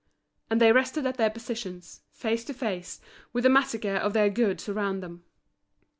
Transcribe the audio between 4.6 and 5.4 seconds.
around them.